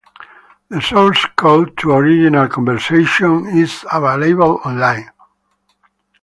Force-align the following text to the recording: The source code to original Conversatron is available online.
The 0.69 0.81
source 0.81 1.23
code 1.35 1.77
to 1.77 1.91
original 1.91 2.47
Conversatron 2.47 3.53
is 3.55 3.85
available 3.91 4.59
online. 4.65 5.11